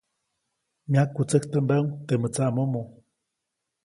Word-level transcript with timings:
Myakwätsäktambaʼuŋ 0.89 1.85
temäʼ 2.07 2.31
tsaʼmomo. 2.33 2.81